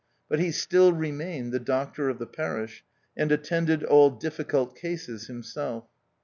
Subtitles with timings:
[0.29, 2.83] But he still remained the doctor of the parish,
[3.15, 5.85] and attended all difficult cases himself.